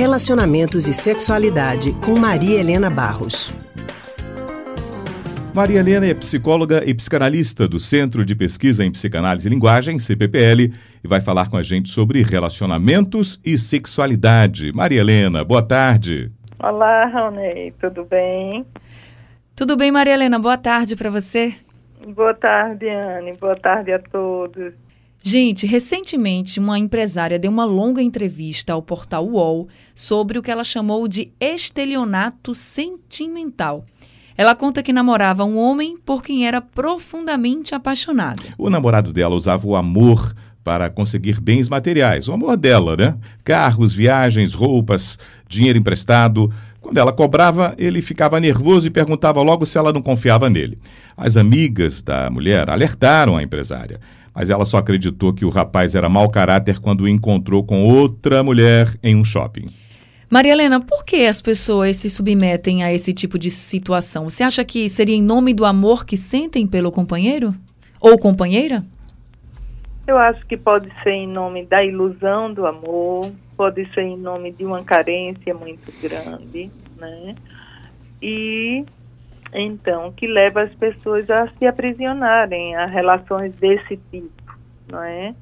[0.00, 3.52] Relacionamentos e Sexualidade, com Maria Helena Barros.
[5.54, 10.72] Maria Helena é psicóloga e psicanalista do Centro de Pesquisa em Psicanálise e Linguagem, CPPL,
[11.04, 14.72] e vai falar com a gente sobre relacionamentos e sexualidade.
[14.72, 16.32] Maria Helena, boa tarde.
[16.58, 18.64] Olá, Rony, tudo bem?
[19.54, 20.38] Tudo bem, Maria Helena?
[20.38, 21.54] Boa tarde para você.
[22.16, 23.34] Boa tarde, Anne.
[23.34, 24.72] Boa tarde a todos.
[25.22, 30.64] Gente, recentemente uma empresária deu uma longa entrevista ao portal UOL sobre o que ela
[30.64, 33.84] chamou de estelionato sentimental.
[34.34, 38.42] Ela conta que namorava um homem por quem era profundamente apaixonada.
[38.56, 43.16] O namorado dela usava o amor para conseguir bens materiais, o amor dela, né?
[43.44, 46.50] Carros, viagens, roupas, dinheiro emprestado.
[46.80, 50.78] Quando ela cobrava, ele ficava nervoso e perguntava logo se ela não confiava nele.
[51.14, 54.00] As amigas da mulher alertaram a empresária,
[54.34, 58.42] mas ela só acreditou que o rapaz era mau caráter quando o encontrou com outra
[58.42, 59.66] mulher em um shopping.
[60.30, 64.30] Maria Helena, por que as pessoas se submetem a esse tipo de situação?
[64.30, 67.52] Você acha que seria em nome do amor que sentem pelo companheiro?
[68.00, 68.84] Ou companheira?
[70.06, 74.52] Eu acho que pode ser em nome da ilusão do amor, pode ser em nome
[74.52, 77.34] de uma carência muito grande, né?
[78.22, 78.84] E
[79.52, 84.56] então que leva as pessoas a se aprisionarem a relações desse tipo,
[84.90, 85.34] não é?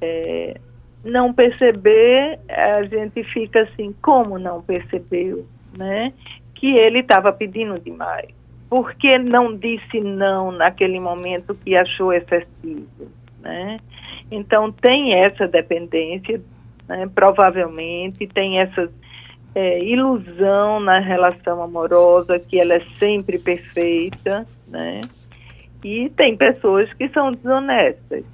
[0.00, 0.60] é
[1.04, 5.44] não perceber, a gente fica assim, como não percebeu,
[5.76, 6.14] né?
[6.54, 8.30] Que ele estava pedindo demais.
[8.70, 13.78] Por que não disse não naquele momento que achou excessivo, né?
[14.30, 16.40] Então tem essa dependência
[16.88, 17.08] né?
[17.14, 18.90] provavelmente tem essa
[19.54, 25.00] é, ilusão na relação amorosa que ela é sempre perfeita, né?
[25.82, 28.24] E tem pessoas que são desonestas,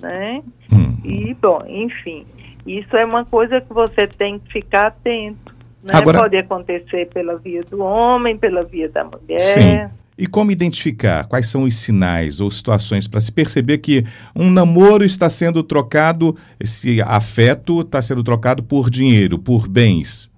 [0.00, 0.42] né?
[0.72, 0.96] Hum.
[1.04, 2.24] E, bom, enfim,
[2.66, 5.54] isso é uma coisa que você tem que ficar atento.
[5.82, 5.92] Né?
[5.94, 6.20] Agora...
[6.20, 9.40] Pode acontecer pela via do homem, pela via da mulher.
[9.40, 9.88] Sim.
[10.16, 14.04] E como identificar quais são os sinais ou situações para se perceber que
[14.36, 20.29] um namoro está sendo trocado, esse afeto está sendo trocado por dinheiro, por bens?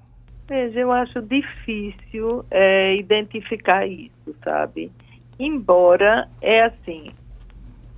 [0.48, 4.90] Veja, eu acho difícil é, identificar isso, sabe?
[5.38, 7.10] Embora é assim,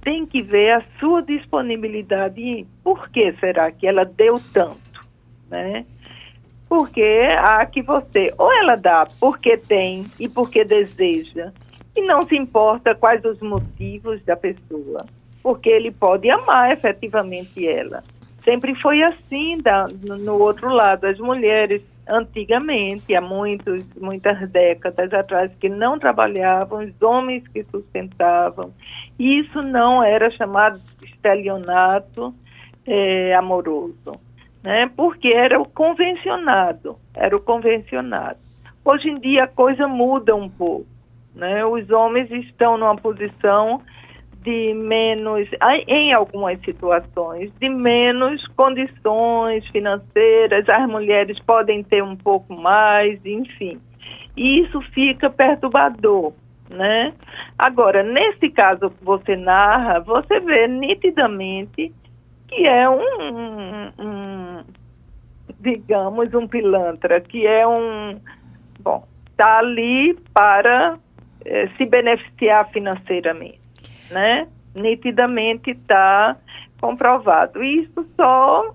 [0.02, 2.66] tem que ver a sua disponibilidade.
[2.82, 5.04] Por que será que ela deu tanto,
[5.50, 5.84] né?
[6.68, 7.02] Porque
[7.38, 11.52] há que você, ou ela dá porque tem e porque deseja,
[11.96, 14.98] e não se importa quais os motivos da pessoa,
[15.42, 18.02] porque ele pode amar efetivamente ela.
[18.44, 21.06] Sempre foi assim da, no outro lado.
[21.06, 28.72] As mulheres, antigamente, há muitos, muitas décadas atrás, que não trabalhavam, os homens que sustentavam.
[29.18, 32.34] Isso não era chamado de estelionato
[32.86, 34.20] é, amoroso,
[34.62, 34.90] né?
[34.96, 38.38] porque era o convencionado, era o convencionado.
[38.84, 40.86] Hoje em dia a coisa muda um pouco.
[41.34, 41.64] Né?
[41.64, 43.80] Os homens estão numa posição
[44.44, 45.48] de menos,
[45.88, 53.80] em algumas situações, de menos condições financeiras, as mulheres podem ter um pouco mais, enfim.
[54.36, 56.34] E isso fica perturbador,
[56.68, 57.14] né?
[57.58, 61.90] Agora, nesse caso que você narra, você vê nitidamente
[62.46, 64.64] que é um, um
[65.60, 68.20] digamos, um pilantra, que é um,
[68.80, 70.98] bom, está ali para
[71.44, 73.63] eh, se beneficiar financeiramente,
[74.10, 74.46] né?
[74.74, 76.36] Nitidamente está
[76.80, 77.62] comprovado.
[77.62, 78.74] Isso só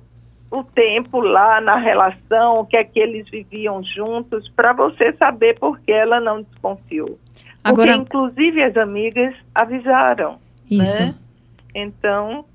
[0.52, 5.60] o tempo lá na relação, o que é que eles viviam juntos, para você saber
[5.60, 7.20] por que ela não desconfiou.
[7.64, 10.38] Agora, Porque, inclusive, as amigas avisaram.
[10.70, 11.04] Isso.
[11.04, 11.16] Né?
[11.76, 12.46] Então,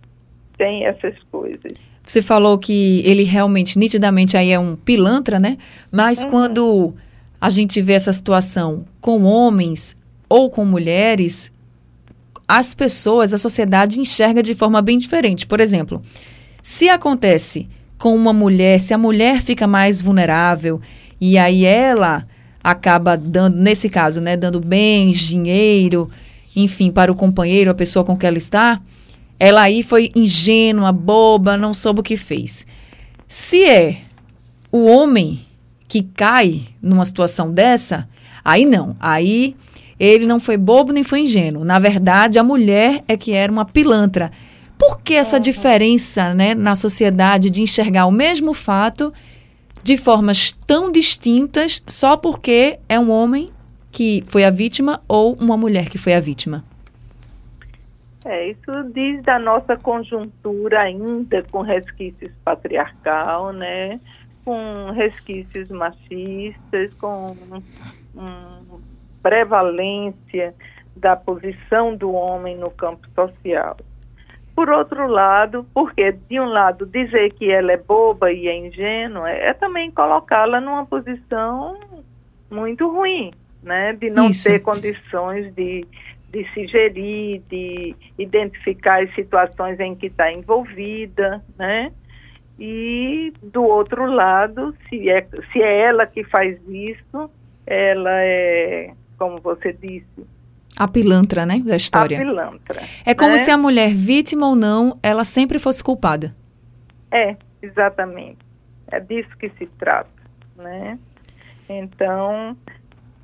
[0.57, 1.73] tem essas coisas.
[2.03, 5.57] Você falou que ele realmente, nitidamente, aí é um pilantra, né?
[5.91, 6.31] Mas uhum.
[6.31, 6.95] quando
[7.41, 9.97] a gente vê essa situação com homens,
[10.29, 11.53] ou com mulheres,
[12.47, 15.47] as pessoas, a sociedade enxerga de forma bem diferente.
[15.47, 16.03] Por exemplo,
[16.63, 17.69] se acontece
[17.99, 20.81] com uma mulher, se a mulher fica mais vulnerável
[21.21, 22.27] e aí ela
[22.63, 26.09] acaba dando, nesse caso, né, dando bens, dinheiro,
[26.57, 28.81] enfim, para o companheiro, a pessoa com que ela está,
[29.39, 32.67] ela aí foi ingênua, boba, não soube o que fez.
[33.29, 34.03] Se é
[34.71, 35.41] o homem
[35.87, 38.09] que cai numa situação dessa,
[38.45, 38.97] aí não.
[38.99, 39.57] Aí
[39.99, 41.65] ele não foi bobo nem foi ingênuo.
[41.65, 44.31] Na verdade, a mulher é que era uma pilantra.
[44.79, 49.13] Por que essa diferença né, na sociedade de enxergar o mesmo fato
[49.83, 53.51] de formas tão distintas só porque é um homem
[53.93, 56.65] que foi a vítima ou uma mulher que foi a vítima?
[58.25, 64.01] É, isso diz da nossa conjuntura ainda com resquícios patriarcal, né?
[64.45, 67.35] com resquícios machistas, com
[68.15, 68.74] um,
[69.25, 70.55] prevalência
[70.95, 73.75] da posição do homem no campo social.
[74.55, 79.29] Por outro lado, porque de um lado dizer que ela é boba e é ingênua
[79.29, 81.81] é, é também colocá-la numa posição
[82.51, 83.33] muito ruim,
[83.63, 83.95] né?
[83.95, 84.45] De não Isso.
[84.45, 85.85] ter condições de,
[86.31, 91.91] de se gerir, de identificar as situações em que está envolvida, né?
[92.61, 97.31] E do outro lado, se é, se é ela que faz isso,
[97.67, 100.27] ela é, como você disse,
[100.77, 102.19] a pilantra, né, da história.
[102.19, 102.83] A pilantra.
[103.07, 103.39] É como né?
[103.39, 106.35] se a mulher, vítima ou não, ela sempre fosse culpada.
[107.13, 108.39] É, exatamente.
[108.89, 110.11] É disso que se trata,
[110.57, 110.99] né?
[111.69, 112.57] Então,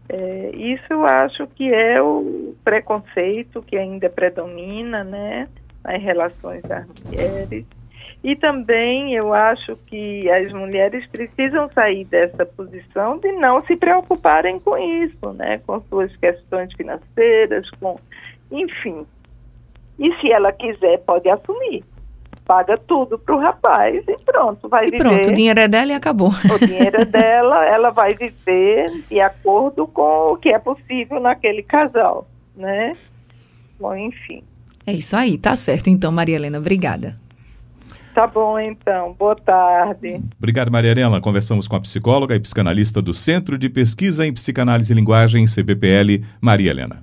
[0.09, 5.49] é, isso eu acho que é o preconceito que ainda predomina, né,
[5.83, 7.65] nas relações das mulheres.
[8.23, 14.61] E também eu acho que as mulheres precisam sair dessa posição de não se preocuparem
[14.61, 15.59] com isso, né?
[15.67, 17.99] Com suas questões financeiras, com
[18.53, 19.07] enfim.
[19.99, 21.83] E se ela quiser, pode assumir.
[22.45, 25.05] Paga tudo para o rapaz e pronto, vai e viver.
[25.05, 26.31] pronto, o dinheiro é dela e acabou.
[26.31, 31.63] O dinheiro é dela, ela vai viver de acordo com o que é possível naquele
[31.63, 32.27] casal,
[32.57, 32.93] né?
[33.79, 34.43] Bom, enfim.
[34.87, 37.17] É isso aí, tá certo então, Maria Helena, obrigada.
[38.21, 39.17] Tá bom, então.
[39.19, 40.21] Boa tarde.
[40.37, 41.23] Obrigado, Maria Arena.
[41.23, 46.23] Conversamos com a psicóloga e psicanalista do Centro de Pesquisa em Psicanálise e Linguagem, CPPL,
[46.39, 47.01] Maria Helena.